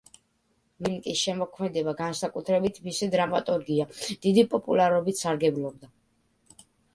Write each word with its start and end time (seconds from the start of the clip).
მეტერლინკის 0.83 1.19
შემოქმედება, 1.25 1.93
განსაკუთრებით 1.99 2.79
მისი 2.87 3.09
დრამატურგია, 3.17 3.87
დიდი 4.25 4.47
პოპულარობით 4.55 5.21
სარგებლობდა. 5.23 5.93